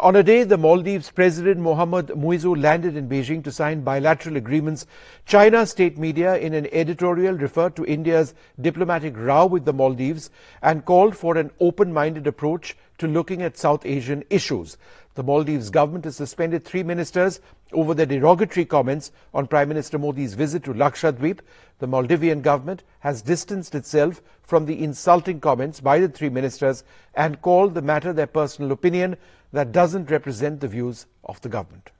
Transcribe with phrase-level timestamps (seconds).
[0.00, 4.86] On a day the Maldives President Mohammad Muizzu landed in Beijing to sign bilateral agreements,
[5.24, 10.30] China state media in an editorial referred to India's diplomatic row with the Maldives
[10.60, 14.76] and called for an open-minded approach to looking at South Asian issues.
[15.14, 17.40] The Maldives government has suspended three ministers
[17.72, 21.40] over their derogatory comments on Prime Minister Modi's visit to Lakshadweep.
[21.78, 26.84] The Maldivian government has distanced itself from the insulting comments by the three ministers
[27.14, 29.16] and called the matter their personal opinion
[29.52, 31.90] that doesn't represent the views of the government.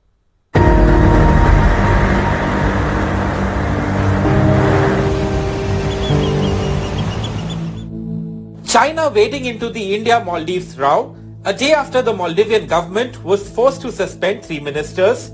[8.66, 13.92] China wading into the India-Maldives row a day after the Maldivian government was forced to
[13.92, 15.30] suspend three ministers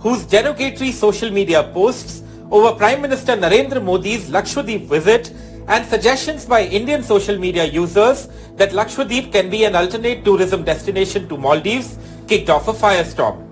[0.00, 5.32] whose derogatory social media posts over Prime Minister Narendra Modi's Lakshadweep visit
[5.68, 11.28] and suggestions by Indian social media users that Lakshadweep can be an alternate tourism destination
[11.28, 13.44] to Maldives kicked off a firestorm.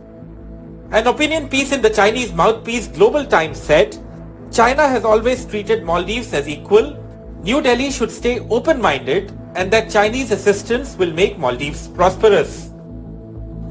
[0.93, 3.97] An opinion piece in the Chinese mouthpiece Global Times said,
[4.51, 6.97] China has always treated Maldives as equal,
[7.43, 12.71] New Delhi should stay open-minded and that Chinese assistance will make Maldives prosperous.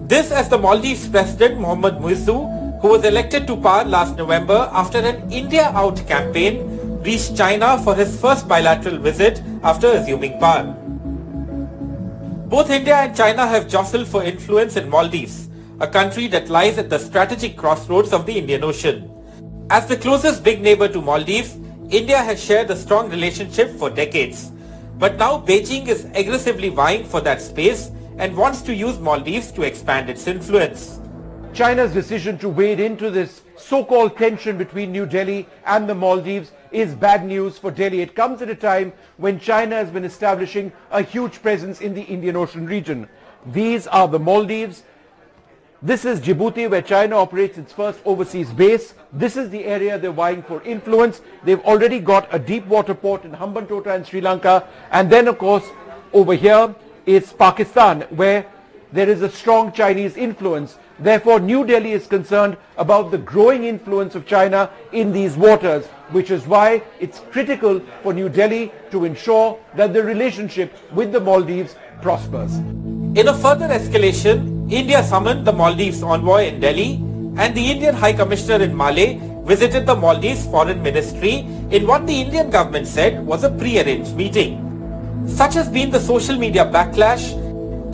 [0.07, 4.99] This as the Maldives President Mohammad Muizzu, who was elected to power last November after
[4.99, 6.74] an India Out campaign
[7.05, 10.63] reached China for his first bilateral visit after assuming power.
[12.47, 16.89] Both India and China have jostled for influence in Maldives, a country that lies at
[16.89, 19.11] the strategic crossroads of the Indian Ocean.
[19.69, 21.57] As the closest big neighbor to Maldives,
[21.89, 24.51] India has shared a strong relationship for decades.
[24.97, 29.63] But now Beijing is aggressively vying for that space and wants to use Maldives to
[29.63, 30.99] expand its influence.
[31.53, 36.93] China's decision to wade into this so-called tension between New Delhi and the Maldives is
[36.93, 38.01] bad news for Delhi.
[38.01, 42.01] It comes at a time when China has been establishing a huge presence in the
[42.01, 43.07] Indian Ocean region.
[43.45, 44.83] These are the Maldives.
[45.81, 48.93] This is Djibouti where China operates its first overseas base.
[49.13, 51.21] This is the area they're vying for influence.
[51.45, 54.67] They've already got a deep water port in Hambantota in Sri Lanka.
[54.91, 55.63] And then of course
[56.11, 56.75] over here
[57.05, 58.45] is Pakistan where
[58.95, 60.77] there is a strong Chinese influence.
[60.99, 66.31] Therefore, New Delhi is concerned about the growing influence of China in these waters, which
[66.31, 71.75] is why it's critical for New Delhi to ensure that the relationship with the Maldives
[72.01, 72.55] prospers.
[73.19, 76.95] In a further escalation, India summoned the Maldives envoy in Delhi
[77.37, 81.39] and the Indian High Commissioner in Male visited the Maldives Foreign Ministry
[81.69, 84.61] in what the Indian government said was a pre-arranged meeting.
[85.27, 87.44] Such has been the social media backlash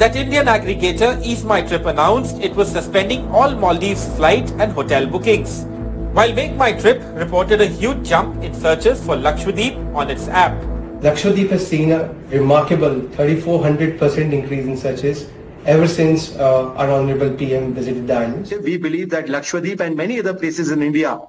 [0.01, 5.65] that Indian aggregator EaseMyTrip announced it was suspending all Maldives flight and hotel bookings.
[6.13, 10.59] While MakeMyTrip reported a huge jump in searches for Lakshadweep on its app.
[11.03, 15.29] Lakshadweep has seen a remarkable 3400% increase in searches
[15.67, 18.51] ever since uh, our Honorable PM visited the islands.
[18.51, 21.19] We believe that Lakshadweep and many other places in India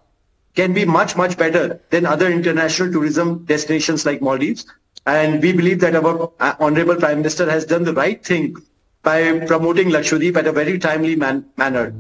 [0.55, 4.65] can be much, much better than other international tourism destinations like Maldives.
[5.07, 8.57] And we believe that our uh, Honorable Prime Minister has done the right thing
[9.03, 11.93] by promoting Lakshadweep at a very timely man manner.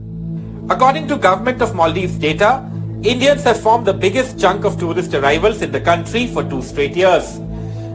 [0.70, 2.64] According to Government of Maldives data,
[3.02, 6.94] Indians have formed the biggest chunk of tourist arrivals in the country for two straight
[6.94, 7.40] years.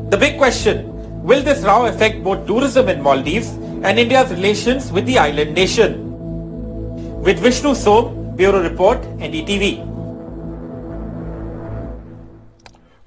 [0.10, 0.92] The big question,
[1.24, 3.48] will this row affect both tourism in Maldives
[3.84, 6.04] and India's relations with the island nation?
[7.22, 9.87] With Vishnu Som, Bureau Report, NDTV.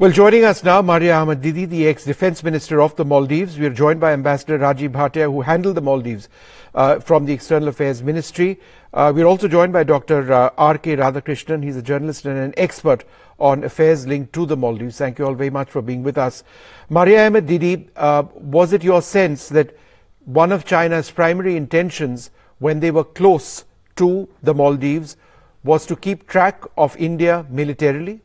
[0.00, 3.58] Well, joining us now, Maria Ahmed Didi, the ex-defense minister of the Maldives.
[3.58, 6.30] We are joined by Ambassador Rajiv Bhatia, who handled the Maldives
[6.74, 8.58] uh, from the External Affairs Ministry.
[8.94, 10.32] Uh, we're also joined by Dr.
[10.32, 10.96] Uh, R.K.
[10.96, 11.62] Radhakrishnan.
[11.62, 13.04] He's a journalist and an expert
[13.38, 14.96] on affairs linked to the Maldives.
[14.96, 16.44] Thank you all very much for being with us.
[16.88, 19.76] Maria Ahmed Didi, uh, was it your sense that
[20.24, 25.18] one of China's primary intentions when they were close to the Maldives
[25.62, 28.22] was to keep track of India militarily?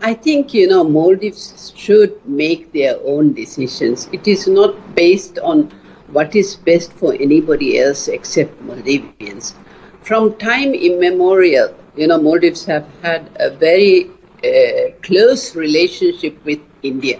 [0.00, 4.08] I think, you know, Maldives should make their own decisions.
[4.12, 5.70] It is not based on
[6.12, 9.54] what is best for anybody else except Maldivians.
[9.88, 14.10] From time immemorial, you know, Maldives have had a very
[14.44, 17.18] uh, close relationship with India.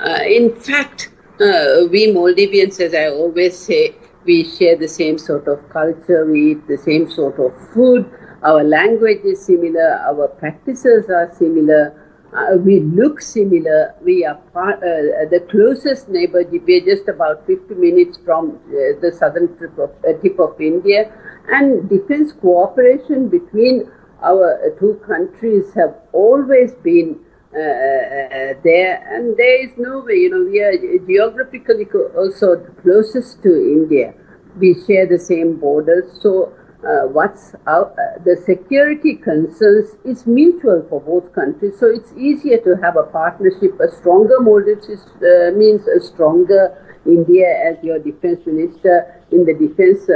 [0.00, 3.94] Uh, in fact, uh, we Maldivians, as I always say,
[4.24, 8.10] we share the same sort of culture, we eat the same sort of food,
[8.44, 12.04] our language is similar, our practices are similar,
[12.34, 13.94] uh, we look similar.
[14.02, 16.42] We are part, uh, the closest neighbor.
[16.42, 20.60] We are just about 50 minutes from uh, the southern tip of, uh, tip of
[20.60, 21.12] India,
[21.48, 23.88] and defense cooperation between
[24.22, 27.20] our two countries have always been
[27.54, 30.76] uh, uh, there, and there is no way, you know, we are
[31.06, 31.86] geographically
[32.16, 34.12] also closest to India.
[34.58, 36.52] We share the same borders, so
[36.86, 41.78] uh, what's out, uh, the security concerns is mutual for both countries.
[41.78, 43.78] So it's easier to have a partnership.
[43.80, 46.76] A stronger Maldives is, uh, means a stronger
[47.06, 50.08] India as your defense minister in the defense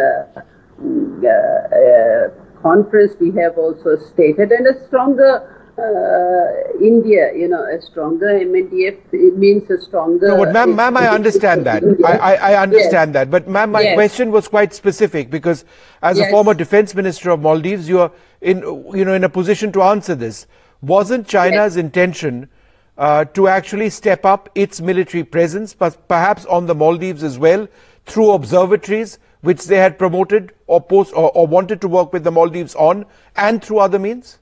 [0.80, 2.32] mm,
[2.62, 3.14] conference.
[3.20, 9.70] We have also stated, and a stronger uh, India, you know, a stronger MNDF means
[9.70, 10.28] a stronger.
[10.28, 11.84] No, but ma'am, ma'am, I understand that.
[12.04, 13.14] I, I, I, understand yes.
[13.14, 13.30] that.
[13.30, 13.94] But ma'am, my yes.
[13.94, 15.64] question was quite specific because
[16.02, 16.28] as yes.
[16.28, 18.58] a former defense minister of Maldives, you are in,
[18.92, 20.46] you know, in a position to answer this.
[20.80, 22.48] Wasn't China's intention
[22.96, 27.68] uh, to actually step up its military presence, perhaps on the Maldives as well,
[28.04, 32.32] through observatories which they had promoted or post or, or wanted to work with the
[32.32, 34.38] Maldives on, and through other means?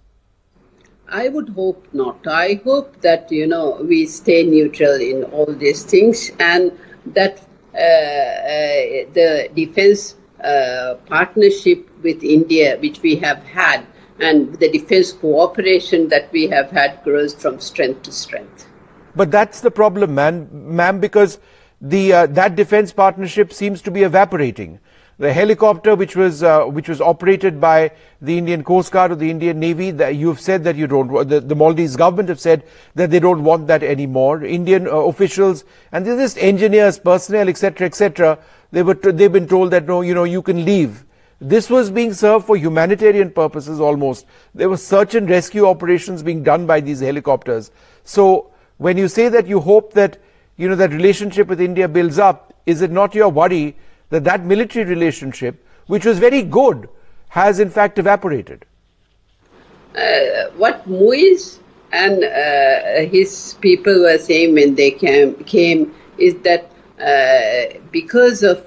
[1.09, 2.27] I would hope not.
[2.27, 6.73] I hope that you know we stay neutral in all these things, and
[7.07, 7.41] that
[7.75, 13.87] uh, uh, the defense uh, partnership with India, which we have had,
[14.21, 18.67] and the defense cooperation that we have had, grows from strength to strength.
[19.15, 21.39] But that's the problem, man, ma'am, because
[21.81, 24.81] the uh, that defense partnership seems to be evaporating
[25.19, 27.91] the helicopter which was uh, which was operated by
[28.21, 31.41] the Indian Coast Guard or the Indian Navy that you've said that you don't the,
[31.41, 32.65] the Maldives government have said
[32.95, 34.45] that they don't want that anymore.
[34.45, 38.39] Indian uh, officials and they're just engineers personnel etc etc
[38.73, 41.05] they were they've been told that no you know you can leave.
[41.41, 44.27] This was being served for humanitarian purposes almost.
[44.55, 47.71] There were search and rescue operations being done by these helicopters.
[48.05, 50.19] So when you say that you hope that
[50.57, 53.77] you know that relationship with India builds up is it not your worry
[54.11, 56.89] that that military relationship, which was very good,
[57.29, 58.65] has in fact evaporated.
[59.95, 61.59] Uh, what Muiz
[61.93, 66.71] and uh, his people were saying when they came, came is that
[67.01, 68.67] uh, because of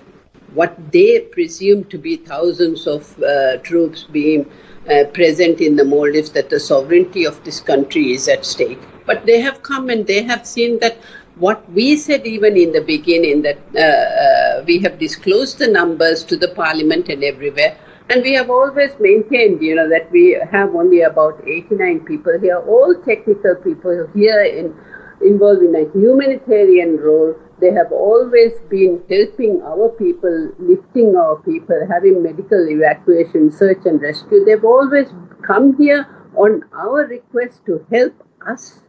[0.54, 4.50] what they presume to be thousands of uh, troops being
[4.90, 8.80] uh, present in the Maldives, that the sovereignty of this country is at stake.
[9.06, 10.98] But they have come and they have seen that
[11.40, 16.24] what we said even in the beginning that uh, uh, we have disclosed the numbers
[16.26, 17.78] to the parliament and everywhere.
[18.10, 22.58] And we have always maintained you know that we have only about 89 people here
[22.58, 24.76] all technical people here in
[25.22, 27.36] involved in a humanitarian role.
[27.62, 34.02] They have always been helping our people lifting our people having medical evacuation search and
[34.02, 34.44] rescue.
[34.46, 35.10] They've always
[35.46, 38.14] come here on our request to help
[38.48, 38.82] us.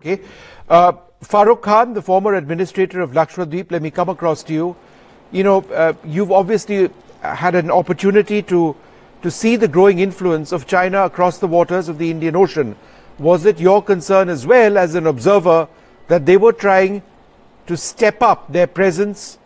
[0.00, 0.22] Okay.
[0.68, 0.92] Uh,
[1.22, 4.76] Farooq Khan, the former administrator of Lakshadweep, let me come across to you.
[5.32, 6.90] You know, uh, you've obviously
[7.22, 8.76] had an opportunity to,
[9.22, 12.76] to see the growing influence of China across the waters of the Indian Ocean.
[13.18, 15.68] Was it your concern as well as an observer
[16.08, 17.02] that they were trying
[17.66, 19.38] to step up their presence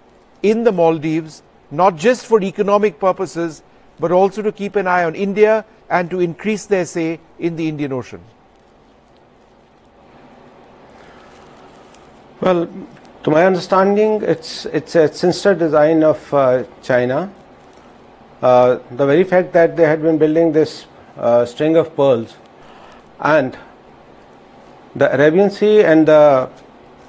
[0.43, 3.63] in the Maldives, not just for economic purposes,
[3.99, 7.69] but also to keep an eye on India and to increase their say in the
[7.69, 8.21] Indian Ocean?
[12.41, 12.69] Well,
[13.25, 17.31] to my understanding, it's it's a sinister design of uh, China.
[18.41, 20.87] Uh, the very fact that they had been building this
[21.19, 22.37] uh, string of pearls,
[23.21, 23.59] and
[24.97, 26.49] the Arabian Sea and the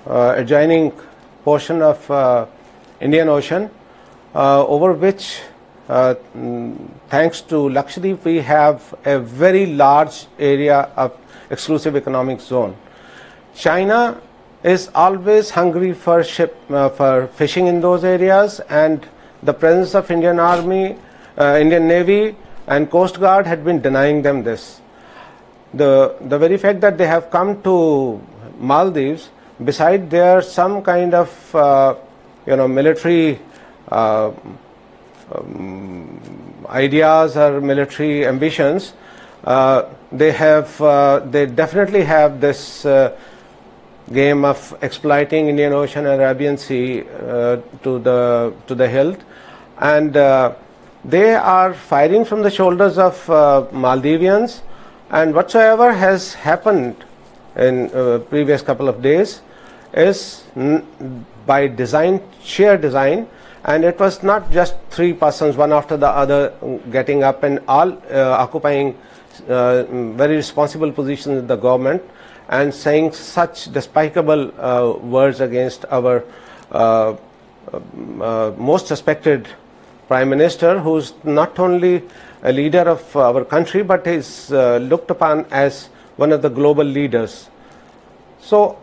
[0.06, 0.92] uh, adjoining
[1.45, 2.45] portion of uh,
[3.00, 3.69] Indian Ocean,
[4.36, 5.39] uh, over which,
[5.88, 11.16] thanks to Lakshadweep, we have a very large area of
[11.50, 12.76] exclusive economic zone.
[13.56, 14.19] China
[14.63, 19.07] is always hungry for ship uh, for fishing in those areas and
[19.44, 20.95] the presence of Indian Army,
[21.37, 22.35] uh, Indian Navy
[22.68, 24.81] and Coast Guard had been denying them this.
[25.73, 28.21] The, the very fact that they have come to
[28.59, 29.30] Maldives,
[29.63, 31.95] beside there some kind of uh,
[32.45, 33.39] you know military
[33.89, 34.31] uh,
[35.33, 36.19] um,
[36.69, 38.94] ideas or military ambitions,
[39.44, 42.85] uh, they have uh, they definitely have this
[44.13, 49.19] game of exploiting Indian Ocean and Arabian Sea uh, to the to the hilt,
[49.80, 50.53] and uh,
[51.03, 54.61] they are firing from the shoulders of uh, Maldivians,
[55.09, 56.95] and whatsoever has happened
[57.56, 57.89] in
[58.30, 59.41] previous couple of days
[59.94, 60.44] is
[61.45, 63.27] by design, sheer design,
[63.65, 66.53] and it was not just three persons, one after the other,
[66.91, 68.97] getting up and all uh, occupying
[69.47, 69.83] uh,
[70.15, 72.01] very responsible positions in the government
[72.51, 76.23] and saying such despicable uh, words against our
[76.71, 77.15] uh,
[77.71, 79.47] uh, most respected
[80.07, 82.03] prime minister, who's not only
[82.43, 87.49] a leader of our country but is looked upon as one of the global leaders.
[88.41, 88.77] So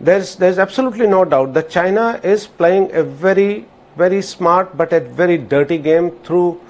[0.00, 3.66] there's, there's absolutely no doubt that China is playing a very,
[3.96, 6.60] very smart but a very dirty game through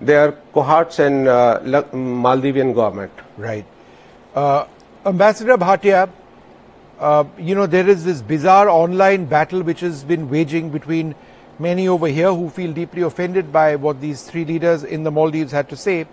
[0.00, 1.58] their cohorts and uh,
[1.92, 3.12] Maldivian government.
[3.36, 3.64] Right.
[4.34, 4.66] Uh,
[5.06, 6.10] Ambassador Bhatia,
[6.98, 11.14] uh, you know, there is this bizarre online battle which has been waging between
[11.60, 15.52] many over here who feel deeply offended by what these three leaders in the Maldives
[15.52, 16.08] had to say.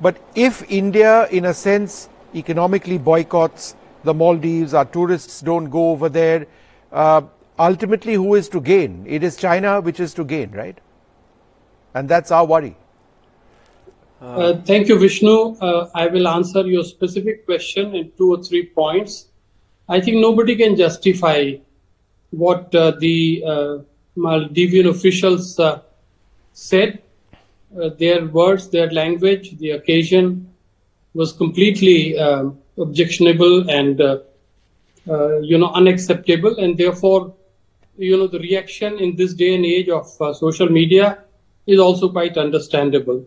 [0.00, 6.08] But if India, in a sense, economically boycotts the Maldives, our tourists don't go over
[6.08, 6.46] there,
[6.92, 7.22] uh,
[7.58, 9.04] ultimately who is to gain?
[9.08, 10.78] It is China which is to gain, right?
[11.94, 12.76] And that's our worry.
[14.24, 15.54] Uh, thank you, Vishnu.
[15.60, 19.26] Uh, I will answer your specific question in two or three points.
[19.86, 21.56] I think nobody can justify
[22.30, 23.78] what uh, the uh,
[24.16, 25.82] Maldivian officials uh,
[26.54, 27.02] said.
[27.98, 30.48] Their words, their language, the occasion
[31.12, 37.34] was completely um, objectionable and you know unacceptable, and therefore,
[37.96, 41.18] you know the reaction in this day and age of social media
[41.66, 43.26] is also quite understandable.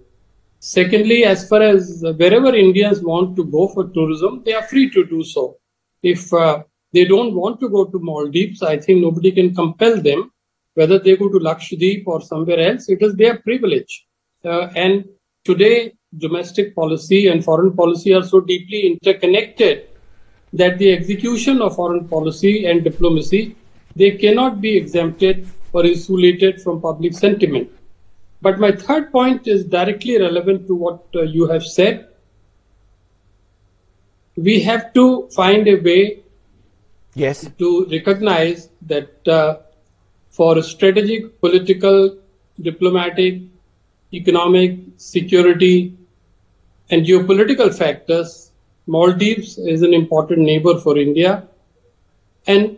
[0.59, 5.05] Secondly, as far as wherever Indians want to go for tourism, they are free to
[5.05, 5.57] do so.
[6.01, 10.31] If uh, they don't want to go to Maldives, I think nobody can compel them.
[10.73, 14.05] Whether they go to Lakshadweep or somewhere else, it is their privilege.
[14.43, 15.05] Uh, and
[15.43, 19.87] today, domestic policy and foreign policy are so deeply interconnected
[20.53, 23.55] that the execution of foreign policy and diplomacy
[23.95, 27.67] they cannot be exempted or insulated from public sentiment.
[28.41, 32.07] But my third point is directly relevant to what uh, you have said.
[34.35, 36.21] We have to find a way
[37.15, 37.49] yes.
[37.57, 39.57] to recognize that uh,
[40.29, 42.17] for strategic, political,
[42.61, 43.41] diplomatic,
[44.13, 45.97] economic, security,
[46.91, 48.51] and geopolitical factors,
[48.85, 51.47] Maldives is an important neighbor for India.
[52.45, 52.77] And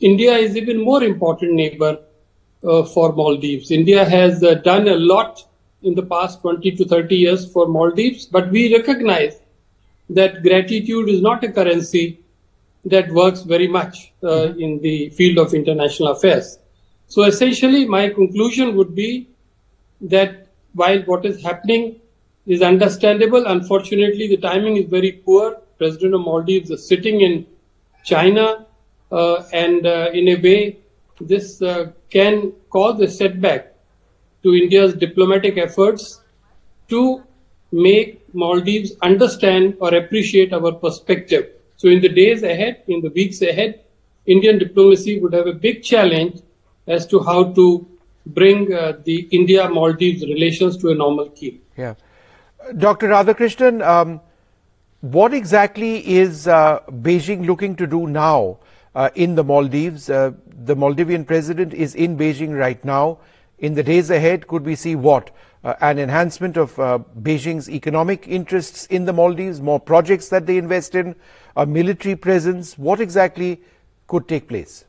[0.00, 1.98] India is even more important neighbor
[2.84, 3.70] for Maldives.
[3.70, 5.46] India has uh, done a lot
[5.82, 9.38] in the past 20 to 30 years for Maldives, but we recognize
[10.10, 12.20] that gratitude is not a currency
[12.84, 14.60] that works very much uh, mm-hmm.
[14.60, 16.58] in the field of international affairs.
[17.06, 19.28] So essentially, my conclusion would be
[20.00, 22.00] that while what is happening
[22.46, 25.58] is understandable, unfortunately, the timing is very poor.
[25.78, 27.46] President of Maldives is sitting in
[28.04, 28.66] China,
[29.10, 30.78] uh, and uh, in a way,
[31.20, 33.74] this uh, can cause a setback
[34.42, 36.20] to India's diplomatic efforts
[36.88, 37.22] to
[37.72, 41.50] make Maldives understand or appreciate our perspective.
[41.76, 43.80] So, in the days ahead, in the weeks ahead,
[44.26, 46.40] Indian diplomacy would have a big challenge
[46.86, 47.86] as to how to
[48.26, 51.60] bring uh, the India Maldives relations to a normal key.
[51.76, 51.94] Yeah.
[52.78, 53.08] Dr.
[53.08, 54.20] Radhakrishnan, um,
[55.00, 58.58] what exactly is uh, Beijing looking to do now
[58.94, 60.10] uh, in the Maldives?
[60.10, 63.18] Uh, the Maldivian president is in Beijing right now.
[63.58, 65.30] In the days ahead, could we see what?
[65.62, 70.58] Uh, an enhancement of uh, Beijing's economic interests in the Maldives, more projects that they
[70.58, 71.16] invest in,
[71.56, 72.76] a military presence.
[72.76, 73.62] What exactly
[74.06, 74.84] could take place?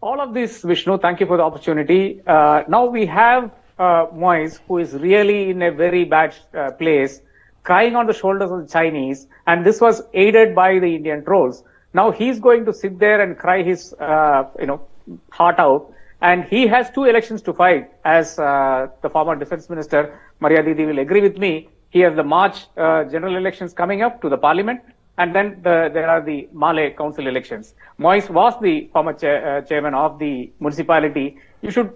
[0.00, 2.22] All of this, Vishnu, thank you for the opportunity.
[2.26, 7.20] Uh, now we have uh, Moise, who is really in a very bad uh, place,
[7.62, 11.62] crying on the shoulders of the Chinese, and this was aided by the Indian trolls.
[11.92, 14.80] Now he's going to sit there and cry his, uh, you know,
[15.30, 15.92] heart out.
[16.22, 20.84] And he has two elections to fight, as uh, the former defense minister, Maria Didi,
[20.84, 21.68] will agree with me.
[21.88, 24.80] He has the March uh, general elections coming up to the parliament,
[25.16, 27.74] and then the, there are the Male council elections.
[27.96, 31.38] Moise was the former cha- uh, chairman of the municipality.
[31.62, 31.90] You should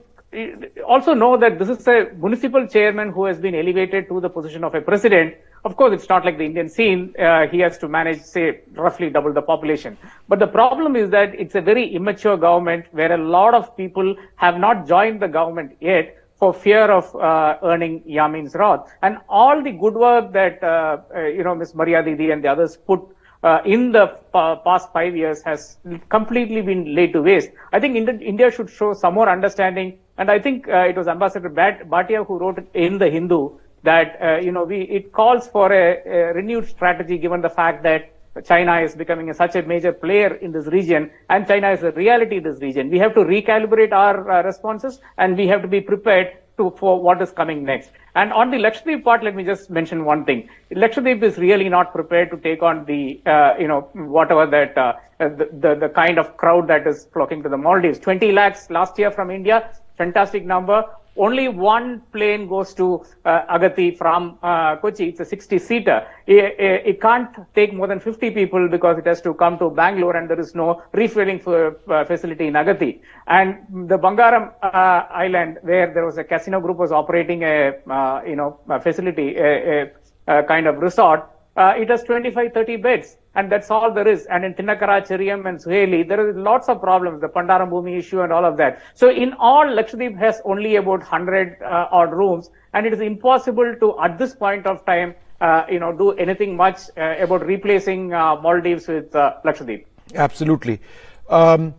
[0.87, 4.65] also know that this is a municipal chairman who has been elevated to the position
[4.65, 5.35] of a president.
[5.65, 7.15] Of course, it's not like the Indian scene.
[7.19, 9.97] Uh, he has to manage, say, roughly double the population.
[10.29, 14.15] But the problem is that it's a very immature government where a lot of people
[14.37, 18.87] have not joined the government yet for fear of uh, earning Yamin's wrath.
[19.03, 21.75] And all the good work that, uh, uh you know, Ms.
[21.75, 23.01] Maria Didi and the others put
[23.43, 25.79] uh, in the past five years has
[26.09, 27.51] completely been laid to waste.
[27.73, 31.51] I think India should show some more understanding and I think uh, it was Ambassador
[31.51, 36.03] Bhatia who wrote in the Hindu that uh, you know we it calls for a,
[36.07, 38.11] a, renewed strategy given the fact that
[38.45, 41.93] China is becoming a, such a major player in this region and China is a
[41.93, 42.91] reality in this region.
[42.91, 47.01] We have to recalibrate our uh, responses and we have to be prepared to for
[47.01, 47.91] what is coming next.
[48.15, 50.49] And on the Lakshadweep part, let me just mention one thing.
[50.73, 54.95] Lakshadweep is really not prepared to take on the, uh, you know, whatever that, uh,
[55.19, 57.99] the, the, the, kind of crowd that is flocking to the Maldives.
[57.99, 60.85] 20 lakhs last year from India, fantastic number.
[61.17, 65.09] Only one plane goes to uh, Agatti from uh, Kochi.
[65.09, 66.07] It's a 60 seater.
[66.27, 70.17] It, it, can't take more than 50 people because it has to come to Bangalore
[70.17, 73.01] and there is no refueling for, uh, facility in Agatti.
[73.27, 78.23] And the Bangaram uh, island where there was a casino group was operating a, uh,
[78.27, 81.31] you know, a facility, a, a, a kind of resort.
[81.57, 84.27] Uh, it has 25, 30 beds and that's all there is.
[84.27, 88.33] And in Tinnakara, Cheriyam and Suheli, there is lots of problems, the Pandaram issue and
[88.33, 88.81] all of that.
[88.95, 93.75] So in all, Lakshadweep has only about 100 uh, odd rooms, and it is impossible
[93.81, 98.13] to, at this point of time, uh, you know, do anything much uh, about replacing
[98.13, 99.85] uh, Maldives with uh, Lakshadweep.
[100.15, 100.81] Absolutely.
[101.29, 101.75] Um,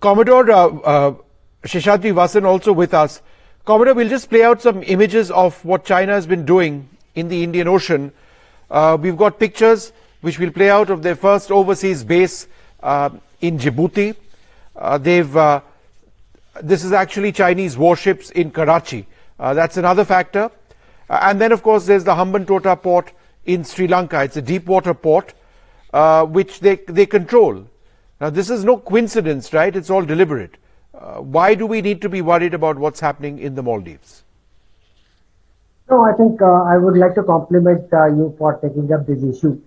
[0.00, 1.14] Commodore uh, uh,
[1.64, 3.22] Seshadri Vasan also with us.
[3.64, 7.42] Commodore, we'll just play out some images of what China has been doing in the
[7.42, 8.12] Indian Ocean.
[8.70, 12.48] Uh, we've got pictures which will play out of their first overseas base
[12.82, 13.10] uh,
[13.40, 14.14] in Djibouti.
[14.76, 15.60] Uh, they've uh,
[16.62, 19.06] this is actually Chinese warships in Karachi.
[19.38, 20.50] Uh, that's another factor.
[21.08, 23.12] Uh, and then, of course, there's the Hambantota port
[23.46, 24.22] in Sri Lanka.
[24.24, 25.34] It's a deep water port
[26.30, 27.64] which they they control.
[28.20, 29.74] Now, this is no coincidence, right?
[29.74, 30.56] It's all deliberate.
[31.34, 34.24] why do we need to be worried about what's happening in the Maldives?
[35.90, 39.60] No, I think I would like to compliment you for taking up this issue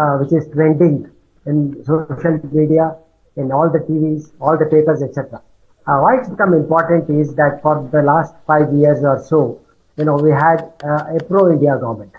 [0.00, 1.10] uh, which is trending
[1.46, 2.96] in social media,
[3.36, 5.42] in all the TVs, all the papers, etc.
[5.86, 9.60] Uh, why it's become important is that for the last five years or so,
[9.96, 12.12] you know, we had uh, a pro-India government.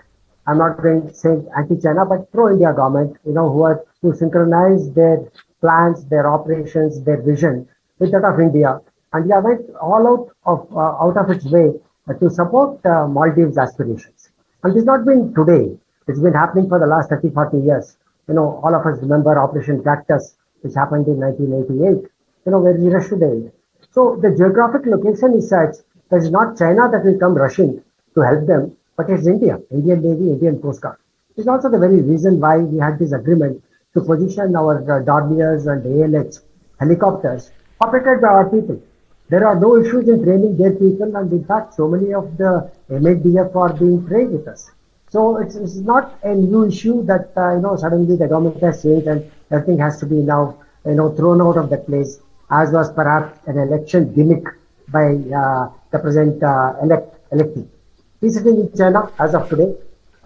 [0.46, 5.18] I'm not going saying anti-China, but pro-India government, you know, who are to synchronize their
[5.60, 7.68] plans, their operations, their vision
[7.98, 8.80] with that of India.
[9.12, 11.72] And India went all out of uh, out of its way
[12.08, 14.30] to support uh, Maldives' aspirations.
[14.62, 15.78] And this has not been today.
[16.08, 17.96] It's been happening for the last 30, 40 years.
[18.28, 22.10] You know, all of us remember Operation Cactus, which happened in 1988,
[22.46, 23.52] you know, where we rushed to the.
[23.90, 25.76] So the geographic location is such
[26.10, 27.82] that it's not China that will come rushing
[28.14, 30.98] to help them, but it's India, Indian Navy, Indian Coast Guard.
[31.36, 33.62] It's also the very reason why we had this agreement
[33.94, 36.40] to position our uh, Dorniers and ALH
[36.78, 38.80] helicopters operated by our people.
[39.32, 42.70] There are no issues in training their people, and in fact, so many of the
[42.90, 44.70] MNDF are being trained with us.
[45.08, 48.82] So it's, it's not a new issue that, uh, you know, suddenly the government has
[48.82, 52.72] changed and everything has to be now, you know, thrown out of the place, as
[52.72, 54.44] was perhaps an election gimmick
[54.88, 55.06] by
[55.40, 57.66] uh, the present uh, elect electee.
[58.20, 59.74] He's sitting in China as of today,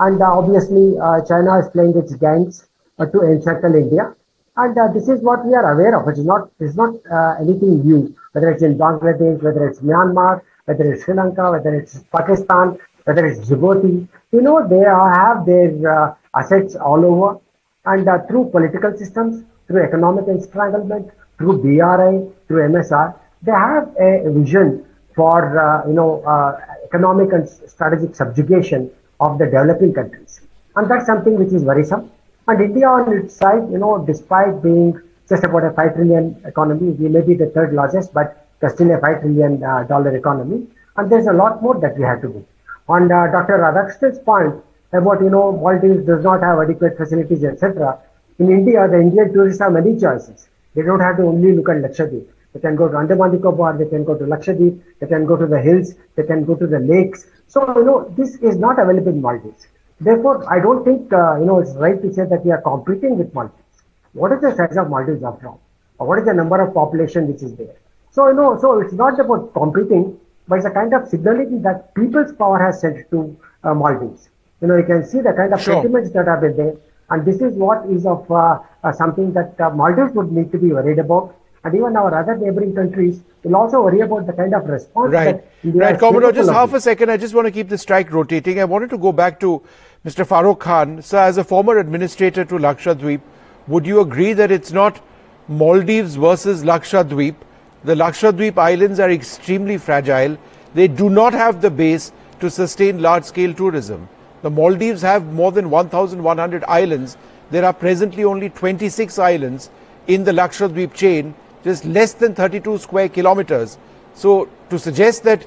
[0.00, 2.66] and uh, obviously uh, China is playing its games
[2.98, 4.16] uh, to encircle India.
[4.56, 6.08] And uh, this is what we are aware of.
[6.08, 6.94] It is not, it's not
[7.40, 12.02] anything new, whether it's in Bangladesh, whether it's Myanmar, whether it's Sri Lanka, whether it's
[12.12, 17.40] Pakistan, whether it's Djibouti, you know, they have their uh, assets all over
[17.86, 24.30] and uh, through political systems, through economic entanglement, through BRI, through MSR, they have a
[24.32, 28.90] vision for, uh, you know, uh, economic and strategic subjugation
[29.20, 30.40] of the developing countries.
[30.74, 32.10] And that's something which is worrisome.
[32.48, 36.92] And India on its side, you know, despite being just about a 5 trillion economy,
[36.92, 40.66] we may be the third largest, but there's still a 5 trillion uh, dollar economy.
[40.96, 42.46] And there's a lot more that we have to do.
[42.88, 43.58] On uh, Dr.
[43.58, 44.54] Radhakrishnan's point
[44.92, 47.98] about, you know, Maldives does not have adequate facilities, etc.
[48.38, 50.48] In India, the Indian tourists have many choices.
[50.74, 52.26] They don't have to only look at Lakshadweep.
[52.52, 55.46] They can go to Andaman Nicobar, they can go to Lakshadweep, they can go to
[55.46, 57.26] the hills, they can go to the lakes.
[57.48, 59.66] So, you know, this is not available in Maldives.
[60.00, 63.16] Therefore, I don't think, uh, you know, it's right to say that we are competing
[63.16, 63.82] with Maldives.
[64.12, 65.60] What is the size of Maldives after all?
[65.98, 67.74] Or what is the number of population which is there?
[68.10, 71.94] So, you know, so it's not about competing, but it's a kind of signaling that
[71.94, 74.28] people's power has sent to uh, Maldives.
[74.60, 75.74] You know, you can see the kind of sure.
[75.74, 76.76] sentiments that have been there.
[77.10, 80.58] And this is what is of uh, uh, something that uh, Maldives would need to
[80.58, 81.34] be worried about.
[81.66, 85.44] And even our other neighboring countries will also worry about the kind of response right.
[85.64, 87.10] Right, Commodore, just half a second.
[87.10, 88.60] I just want to keep the strike rotating.
[88.60, 89.60] I wanted to go back to
[90.04, 90.24] Mr.
[90.24, 91.02] Farooq Khan.
[91.02, 93.20] Sir, as a former administrator to Lakshadweep,
[93.66, 95.00] would you agree that it's not
[95.48, 97.34] Maldives versus Lakshadweep,
[97.82, 100.38] the Lakshadweep Islands are extremely fragile.
[100.74, 104.08] They do not have the base to sustain large scale tourism.
[104.42, 107.16] The Maldives have more than 1,100 islands.
[107.50, 109.70] There are presently only 26 islands
[110.06, 111.34] in the Lakshadweep chain,
[111.66, 113.76] just less than 32 square kilometers.
[114.14, 115.46] So, to suggest that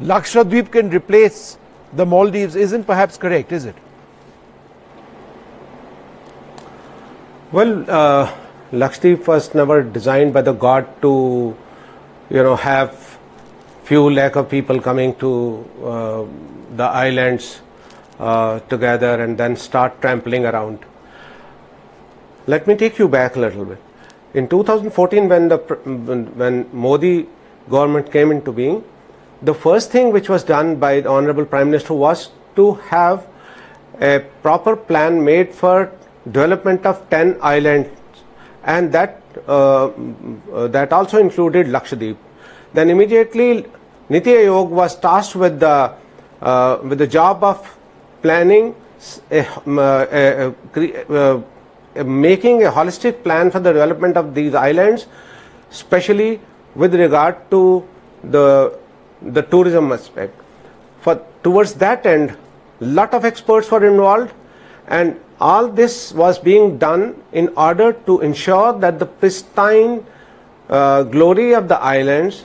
[0.00, 1.56] Lakshadweep can replace
[1.92, 3.76] the Maldives isn't perhaps correct, is it?
[7.52, 8.34] Well, uh,
[8.72, 11.56] Lakshadweep was never designed by the god to,
[12.30, 13.18] you know, have
[13.84, 15.30] few lakh of people coming to
[15.82, 16.24] uh,
[16.76, 17.60] the islands
[18.18, 20.80] uh, together and then start trampling around.
[22.46, 23.87] Let me take you back a little bit.
[24.34, 27.26] In 2014, when the when Modi
[27.70, 28.84] government came into being,
[29.42, 33.26] the first thing which was done by the Honorable Prime Minister was to have
[34.00, 35.90] a proper plan made for
[36.30, 37.88] development of 10 islands
[38.64, 39.90] and that uh,
[40.68, 42.16] that also included Lakshadweep.
[42.74, 43.66] Then immediately
[44.08, 45.92] Niti Aayog was tasked with the
[46.42, 47.78] uh, with the job of
[48.22, 48.74] planning
[49.30, 51.42] a, a, a,
[52.04, 55.06] making a holistic plan for the development of these islands,
[55.70, 56.40] especially
[56.74, 57.86] with regard to
[58.22, 58.78] the
[59.22, 60.34] the tourism aspect.
[61.00, 62.36] For towards that end,
[62.80, 64.32] lot of experts were involved,
[64.86, 70.04] and all this was being done in order to ensure that the pristine
[70.68, 72.44] uh, glory of the islands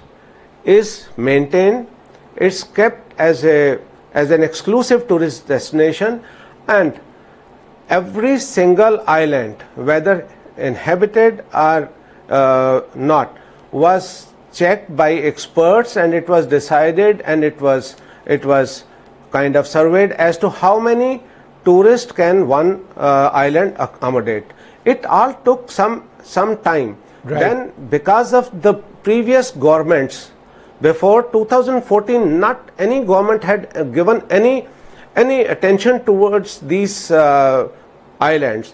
[0.63, 1.87] is maintained.
[2.35, 3.79] It's kept as a
[4.13, 6.23] as an exclusive tourist destination,
[6.67, 6.99] and
[7.89, 11.89] every single island, whether inhabited or
[12.29, 13.37] uh, not,
[13.71, 18.83] was checked by experts and it was decided and it was it was
[19.31, 21.21] kind of surveyed as to how many
[21.65, 24.45] tourists can one uh, island accommodate
[24.85, 27.39] it all took some some time right.
[27.39, 28.73] then because of the
[29.07, 30.31] previous governments
[30.81, 34.67] before 2014 not any government had given any
[35.15, 37.67] any attention towards these uh,
[38.19, 38.73] islands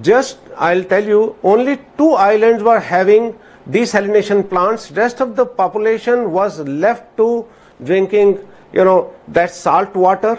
[0.00, 3.34] just i'll tell you only two islands were having
[3.70, 4.90] desalination plants.
[4.92, 7.46] Rest of the population was left to
[7.82, 8.38] drinking,
[8.72, 10.38] you know, that salt water.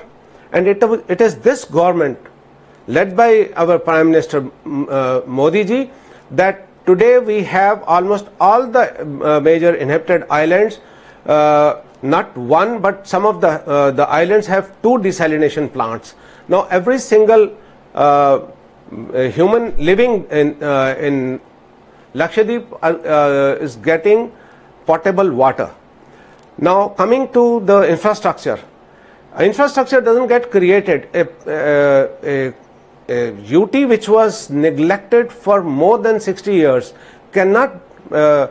[0.52, 2.18] And it, it is this government,
[2.88, 5.92] led by our Prime Minister uh, Modi ji,
[6.32, 10.80] that today we have almost all the uh, major inhabited islands,
[11.26, 16.16] uh, not one, but some of the, uh, the islands have two desalination plants.
[16.48, 17.56] Now every single
[17.96, 18.42] uh,
[18.92, 21.42] human living in, uh, in
[22.14, 24.32] Lakshadweep uh, uh, is getting
[24.86, 25.70] potable water.
[26.58, 28.60] Now coming to the infrastructure,
[29.40, 31.10] infrastructure doesn't get created.
[31.14, 32.54] A, uh, a,
[33.10, 36.94] a, UT which was neglected for more than 60 years
[37.32, 37.80] cannot
[38.12, 38.48] uh,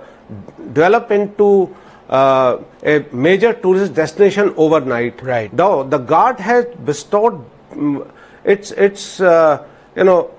[0.73, 1.75] develop into
[2.09, 5.23] uh, a major tourist destination overnight.
[5.23, 5.53] Right.
[5.53, 8.11] Now the guard has bestowed um,
[8.45, 9.67] its its uh,
[9.97, 10.31] you know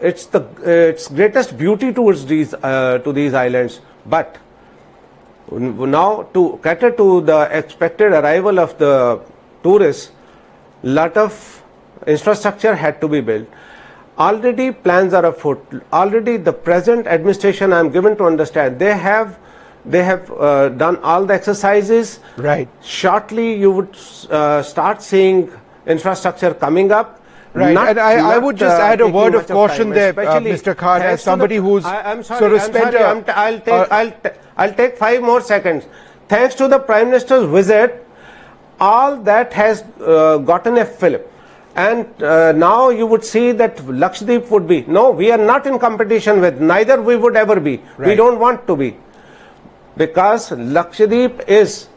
[0.00, 4.38] it's the its greatest beauty towards these uh, to these islands but
[5.50, 9.20] now to cater to the expected arrival of the
[9.62, 10.12] tourists
[10.82, 11.62] lot of
[12.06, 13.48] infrastructure had to be built
[14.18, 19.38] already plans are afoot already the present administration i am given to understand they have
[19.90, 23.96] they have uh, done all the exercises right shortly you would
[24.30, 25.50] uh, start seeing
[25.86, 27.14] infrastructure coming up
[27.54, 30.38] Right, not, and I, I would just uh, add a word of caution there, uh,
[30.40, 30.76] Mr.
[30.76, 32.92] Khan, as somebody the, who's I, am sorry, sort of I'm spent.
[32.92, 34.12] Sorry, a, I'll take, uh, I'll,
[34.58, 35.86] I'll take five more seconds.
[36.28, 38.06] Thanks to the Prime Minister's visit,
[38.78, 41.32] all that has uh, gotten a fillip.
[41.74, 44.82] And uh, now you would see that Lakshadweep would be.
[44.82, 46.60] No, we are not in competition with.
[46.60, 47.80] Neither we would ever be.
[47.96, 48.08] Right.
[48.08, 48.96] We don't want to be,
[49.98, 51.88] because Lakshadweep is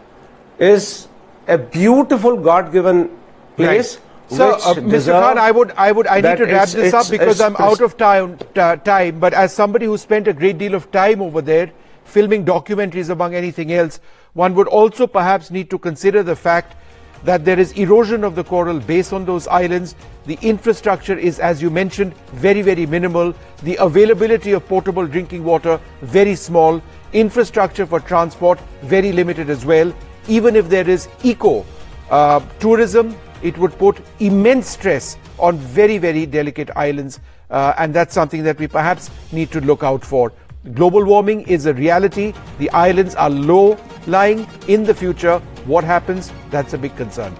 [0.59, 1.07] is
[1.47, 3.09] a beautiful God-given
[3.55, 3.95] place.
[3.97, 5.11] Right so, uh, Mr.
[5.11, 7.97] Khan, I would, I would, I need to wrap this up because I'm out of
[7.97, 9.19] time, time.
[9.19, 11.71] But as somebody who spent a great deal of time over there,
[12.05, 13.99] filming documentaries among anything else,
[14.33, 16.77] one would also perhaps need to consider the fact
[17.25, 19.95] that there is erosion of the coral base on those islands.
[20.25, 23.35] The infrastructure is, as you mentioned, very, very minimal.
[23.63, 26.81] The availability of potable drinking water, very small.
[27.13, 29.93] Infrastructure for transport, very limited as well.
[30.27, 31.65] Even if there is eco
[32.09, 37.19] uh, tourism, it would put immense stress on very, very delicate islands.
[37.49, 40.31] Uh, and that's something that we perhaps need to look out for.
[40.73, 42.33] Global warming is a reality.
[42.59, 45.39] The islands are low lying in the future.
[45.65, 46.31] What happens?
[46.49, 47.35] That's a big concern.